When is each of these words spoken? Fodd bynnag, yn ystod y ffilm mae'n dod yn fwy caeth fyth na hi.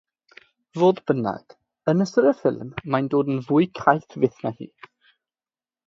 Fodd 0.77 1.01
bynnag, 1.11 1.53
yn 1.93 2.01
ystod 2.07 2.29
y 2.31 2.31
ffilm 2.41 2.73
mae'n 2.95 3.13
dod 3.17 3.33
yn 3.35 3.39
fwy 3.51 3.71
caeth 3.83 4.09
fyth 4.21 4.45
na 4.49 4.55
hi. 4.59 4.73